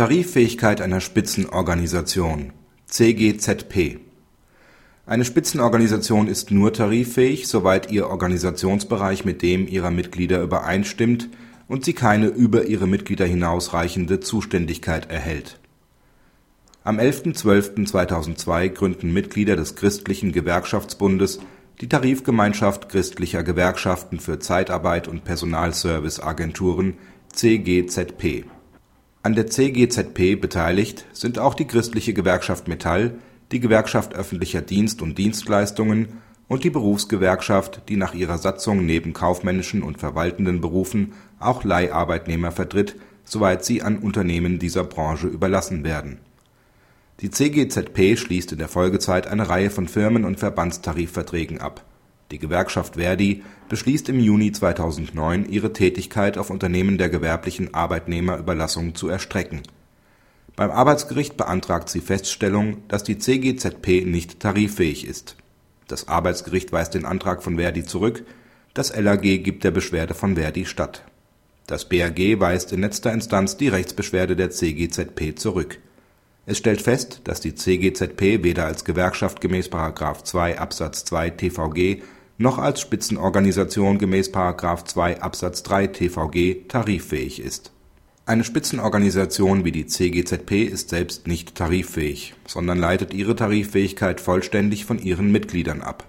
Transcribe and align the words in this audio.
Tariffähigkeit 0.00 0.80
einer 0.80 1.02
Spitzenorganisation 1.02 2.54
(CGZP) 2.86 3.98
Eine 5.04 5.26
Spitzenorganisation 5.26 6.26
ist 6.26 6.50
nur 6.50 6.72
tariffähig, 6.72 7.46
soweit 7.46 7.92
ihr 7.92 8.08
Organisationsbereich 8.08 9.26
mit 9.26 9.42
dem 9.42 9.68
ihrer 9.68 9.90
Mitglieder 9.90 10.40
übereinstimmt 10.40 11.28
und 11.68 11.84
sie 11.84 11.92
keine 11.92 12.28
über 12.28 12.64
ihre 12.64 12.86
Mitglieder 12.86 13.26
hinausreichende 13.26 14.20
Zuständigkeit 14.20 15.10
erhält. 15.10 15.60
Am 16.82 16.98
11.12.2002 16.98 18.70
gründen 18.70 19.12
Mitglieder 19.12 19.54
des 19.54 19.76
Christlichen 19.76 20.32
Gewerkschaftsbundes 20.32 21.40
die 21.82 21.90
Tarifgemeinschaft 21.90 22.88
christlicher 22.88 23.42
Gewerkschaften 23.42 24.18
für 24.18 24.38
Zeitarbeit 24.38 25.08
und 25.08 25.24
Personalservice-Agenturen 25.24 26.94
(CGZP). 27.34 28.46
An 29.22 29.34
der 29.34 29.48
CGZP 29.48 30.40
beteiligt 30.40 31.04
sind 31.12 31.38
auch 31.38 31.52
die 31.52 31.66
Christliche 31.66 32.14
Gewerkschaft 32.14 32.68
Metall, 32.68 33.16
die 33.52 33.60
Gewerkschaft 33.60 34.14
Öffentlicher 34.14 34.62
Dienst 34.62 35.02
und 35.02 35.18
Dienstleistungen 35.18 36.20
und 36.48 36.64
die 36.64 36.70
Berufsgewerkschaft, 36.70 37.82
die 37.90 37.96
nach 37.96 38.14
ihrer 38.14 38.38
Satzung 38.38 38.86
neben 38.86 39.12
kaufmännischen 39.12 39.82
und 39.82 39.98
verwaltenden 39.98 40.62
Berufen 40.62 41.12
auch 41.38 41.64
Leiharbeitnehmer 41.64 42.50
vertritt, 42.50 42.96
soweit 43.26 43.62
sie 43.62 43.82
an 43.82 43.98
Unternehmen 43.98 44.58
dieser 44.58 44.84
Branche 44.84 45.26
überlassen 45.26 45.84
werden. 45.84 46.20
Die 47.20 47.30
CGZP 47.30 48.16
schließt 48.16 48.52
in 48.52 48.58
der 48.58 48.68
Folgezeit 48.68 49.26
eine 49.26 49.50
Reihe 49.50 49.68
von 49.68 49.86
Firmen 49.86 50.24
und 50.24 50.40
Verbandstarifverträgen 50.40 51.60
ab. 51.60 51.84
Die 52.30 52.38
Gewerkschaft 52.38 52.94
ver.di 52.94 53.42
beschließt 53.68 54.08
im 54.08 54.20
Juni 54.20 54.52
2009 54.52 55.48
ihre 55.48 55.72
Tätigkeit 55.72 56.38
auf 56.38 56.50
Unternehmen 56.50 56.96
der 56.96 57.08
gewerblichen 57.08 57.74
Arbeitnehmerüberlassung 57.74 58.94
zu 58.94 59.08
erstrecken. 59.08 59.62
Beim 60.54 60.70
Arbeitsgericht 60.70 61.36
beantragt 61.36 61.88
sie 61.88 62.00
Feststellung, 62.00 62.82
dass 62.88 63.02
die 63.02 63.18
CGZP 63.18 64.04
nicht 64.04 64.40
tariffähig 64.40 65.06
ist. 65.06 65.36
Das 65.88 66.06
Arbeitsgericht 66.06 66.70
weist 66.70 66.94
den 66.94 67.04
Antrag 67.04 67.42
von 67.42 67.56
ver.di 67.56 67.84
zurück, 67.84 68.24
das 68.74 68.96
LAG 68.96 69.22
gibt 69.22 69.64
der 69.64 69.72
Beschwerde 69.72 70.14
von 70.14 70.36
ver.di 70.36 70.64
statt. 70.64 71.04
Das 71.66 71.88
BAG 71.88 72.40
weist 72.40 72.72
in 72.72 72.80
letzter 72.80 73.12
Instanz 73.12 73.56
die 73.56 73.68
Rechtsbeschwerde 73.68 74.36
der 74.36 74.50
CGZP 74.50 75.36
zurück. 75.36 75.78
Es 76.46 76.58
stellt 76.58 76.82
fest, 76.82 77.20
dass 77.24 77.40
die 77.40 77.54
CGZP 77.54 78.42
weder 78.42 78.66
als 78.66 78.84
Gewerkschaft 78.84 79.40
gemäß§ 79.40 79.70
2 80.24 80.58
Absatz 80.58 81.04
2 81.04 81.30
TVG 81.30 82.02
noch 82.40 82.56
als 82.56 82.80
Spitzenorganisation 82.80 83.98
gemäß§ 83.98 84.32
2 84.86 85.20
Absatz 85.20 85.62
3 85.62 85.88
TVG 85.88 86.68
tariffähig 86.68 87.38
ist. 87.38 87.70
Eine 88.24 88.44
Spitzenorganisation 88.44 89.66
wie 89.66 89.72
die 89.72 89.86
CGZP 89.86 90.64
ist 90.64 90.88
selbst 90.88 91.26
nicht 91.26 91.54
tariffähig, 91.54 92.34
sondern 92.46 92.78
leitet 92.78 93.12
ihre 93.12 93.36
Tariffähigkeit 93.36 94.22
vollständig 94.22 94.86
von 94.86 94.98
ihren 94.98 95.30
Mitgliedern 95.30 95.82
ab. 95.82 96.06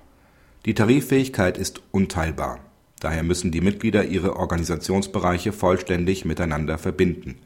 Die 0.66 0.74
Tariffähigkeit 0.74 1.58
ist 1.58 1.82
unteilbar. 1.92 2.60
Daher 3.02 3.24
müssen 3.24 3.52
die 3.52 3.60
Mitglieder 3.60 4.06
ihre 4.06 4.38
Organisationsbereiche 4.38 5.52
vollständig 5.52 6.24
miteinander 6.24 6.78
verbinden. 6.78 7.40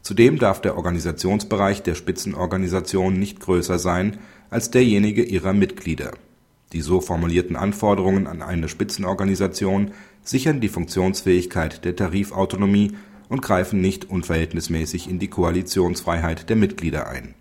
Zudem 0.00 0.38
darf 0.38 0.62
der 0.62 0.78
Organisationsbereich 0.78 1.82
der 1.82 1.96
Spitzenorganisation 1.96 3.18
nicht 3.18 3.40
größer 3.40 3.78
sein 3.78 4.16
als 4.48 4.70
derjenige 4.70 5.22
ihrer 5.22 5.52
Mitglieder. 5.52 6.12
Die 6.72 6.80
so 6.80 7.00
formulierten 7.00 7.56
Anforderungen 7.56 8.26
an 8.26 8.42
eine 8.42 8.68
Spitzenorganisation 8.68 9.90
sichern 10.22 10.60
die 10.60 10.68
Funktionsfähigkeit 10.68 11.84
der 11.84 11.96
Tarifautonomie 11.96 12.92
und 13.28 13.42
greifen 13.42 13.80
nicht 13.80 14.08
unverhältnismäßig 14.08 15.08
in 15.08 15.18
die 15.18 15.28
Koalitionsfreiheit 15.28 16.48
der 16.48 16.56
Mitglieder 16.56 17.08
ein. 17.08 17.34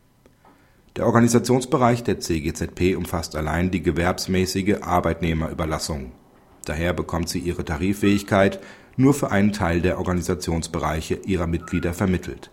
Der 0.98 1.06
Organisationsbereich 1.06 2.04
der 2.04 2.20
CGZP 2.20 2.98
umfasst 2.98 3.36
allein 3.38 3.72
die 3.72 3.82
gewerbsmäßige 3.82 4.82
Arbeitnehmerüberlassung. 4.82 6.12
Daher 6.66 6.94
bekommt 6.94 7.30
sie 7.30 7.40
ihre 7.40 7.64
Tariffähigkeit 7.64 8.60
nur 8.98 9.14
für 9.14 9.32
einen 9.32 9.54
Teil 9.54 9.82
der 9.82 9.98
Organisationsbereiche 9.98 11.16
ihrer 11.26 11.48
Mitglieder 11.48 11.94
vermittelt. 11.94 12.52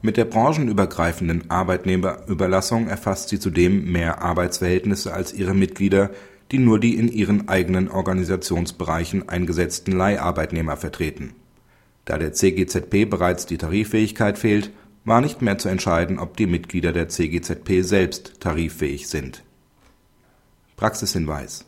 Mit 0.00 0.16
der 0.16 0.24
branchenübergreifenden 0.26 1.50
Arbeitnehmerüberlassung 1.50 2.86
erfasst 2.88 3.30
sie 3.30 3.40
zudem 3.40 3.90
mehr 3.90 4.22
Arbeitsverhältnisse 4.22 5.12
als 5.12 5.32
ihre 5.32 5.54
Mitglieder, 5.54 6.10
die 6.52 6.58
nur 6.58 6.78
die 6.78 6.96
in 6.96 7.08
ihren 7.08 7.48
eigenen 7.48 7.88
Organisationsbereichen 7.88 9.28
eingesetzten 9.28 9.92
Leiharbeitnehmer 9.92 10.76
vertreten 10.76 11.34
da 12.08 12.16
der 12.16 12.32
CGZP 12.32 13.04
bereits 13.04 13.44
die 13.44 13.58
Tariffähigkeit 13.58 14.38
fehlt, 14.38 14.70
war 15.04 15.20
nicht 15.20 15.42
mehr 15.42 15.58
zu 15.58 15.68
entscheiden, 15.68 16.18
ob 16.18 16.38
die 16.38 16.46
Mitglieder 16.46 16.92
der 16.92 17.08
CGZP 17.08 17.82
selbst 17.82 18.40
tariffähig 18.40 19.08
sind. 19.08 19.42
Praxishinweis 20.76 21.66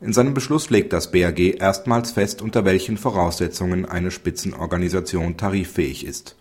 In 0.00 0.12
seinem 0.12 0.32
Beschluss 0.32 0.70
legt 0.70 0.92
das 0.92 1.10
BAG 1.10 1.40
erstmals 1.40 2.12
fest, 2.12 2.40
unter 2.40 2.64
welchen 2.64 2.96
Voraussetzungen 2.96 3.84
eine 3.84 4.12
Spitzenorganisation 4.12 5.36
tariffähig 5.36 6.06
ist. 6.06 6.36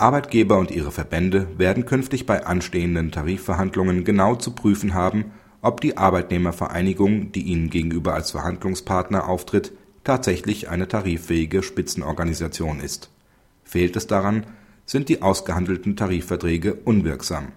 Arbeitgeber 0.00 0.58
und 0.58 0.70
ihre 0.70 0.90
Verbände 0.90 1.46
werden 1.58 1.84
künftig 1.84 2.26
bei 2.26 2.46
anstehenden 2.46 3.12
Tarifverhandlungen 3.12 4.04
genau 4.04 4.34
zu 4.34 4.52
prüfen 4.52 4.94
haben, 4.94 5.32
ob 5.62 5.80
die 5.80 5.96
Arbeitnehmervereinigung, 5.96 7.32
die 7.32 7.42
ihnen 7.42 7.70
gegenüber 7.70 8.14
als 8.14 8.30
Verhandlungspartner 8.30 9.28
auftritt 9.28 9.72
tatsächlich 10.04 10.68
eine 10.70 10.88
tariffähige 10.88 11.62
Spitzenorganisation 11.62 12.80
ist. 12.80 13.10
Fehlt 13.64 13.94
es 13.96 14.06
daran, 14.06 14.46
sind 14.86 15.08
die 15.08 15.22
ausgehandelten 15.22 15.96
Tarifverträge 15.96 16.74
unwirksam. 16.74 17.48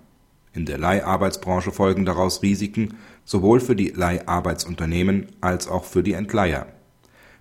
In 0.54 0.66
der 0.66 0.78
Leiharbeitsbranche 0.78 1.72
folgen 1.72 2.06
daraus 2.06 2.44
Risiken 2.44 2.96
sowohl 3.26 3.60
für 3.60 3.76
die 3.76 3.90
Leiharbeitsunternehmen 3.90 5.28
als 5.42 5.68
auch 5.68 5.86
für 5.86 6.04
die 6.04 6.14
Entleiher. 6.14 6.68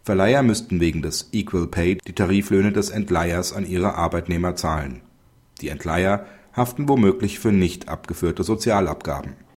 Verleiher 0.04 0.42
müssten 0.42 0.80
wegen 0.80 1.02
des 1.02 1.28
Equal 1.32 1.66
Pay 1.68 1.98
die 2.06 2.14
Tariflöhne 2.14 2.72
des 2.72 2.90
Entleihers 2.90 3.52
an 3.52 3.66
ihre 3.66 3.94
Arbeitnehmer 3.94 4.56
zahlen. 4.56 5.02
Die 5.60 5.68
Entleiher 5.68 6.26
haften 6.54 6.88
womöglich 6.88 7.38
für 7.38 7.52
nicht 7.52 7.88
abgeführte 7.88 8.42
Sozialabgaben 8.42 9.34